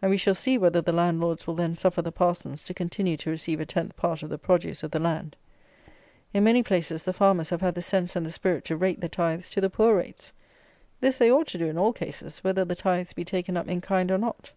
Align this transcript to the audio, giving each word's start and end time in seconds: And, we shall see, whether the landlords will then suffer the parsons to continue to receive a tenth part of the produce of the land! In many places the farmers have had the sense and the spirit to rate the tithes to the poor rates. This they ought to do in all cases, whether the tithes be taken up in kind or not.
And, 0.00 0.12
we 0.12 0.16
shall 0.18 0.36
see, 0.36 0.56
whether 0.56 0.80
the 0.80 0.92
landlords 0.92 1.44
will 1.44 1.56
then 1.56 1.74
suffer 1.74 2.00
the 2.00 2.12
parsons 2.12 2.62
to 2.62 2.72
continue 2.72 3.16
to 3.16 3.28
receive 3.30 3.58
a 3.58 3.66
tenth 3.66 3.96
part 3.96 4.22
of 4.22 4.30
the 4.30 4.38
produce 4.38 4.84
of 4.84 4.92
the 4.92 5.00
land! 5.00 5.34
In 6.32 6.44
many 6.44 6.62
places 6.62 7.02
the 7.02 7.12
farmers 7.12 7.50
have 7.50 7.60
had 7.60 7.74
the 7.74 7.82
sense 7.82 8.14
and 8.14 8.24
the 8.24 8.30
spirit 8.30 8.64
to 8.66 8.76
rate 8.76 9.00
the 9.00 9.08
tithes 9.08 9.50
to 9.50 9.60
the 9.60 9.68
poor 9.68 9.96
rates. 9.96 10.32
This 11.00 11.18
they 11.18 11.28
ought 11.32 11.48
to 11.48 11.58
do 11.58 11.66
in 11.66 11.76
all 11.76 11.92
cases, 11.92 12.38
whether 12.44 12.64
the 12.64 12.76
tithes 12.76 13.14
be 13.14 13.24
taken 13.24 13.56
up 13.56 13.66
in 13.66 13.80
kind 13.80 14.12
or 14.12 14.18
not. 14.18 14.52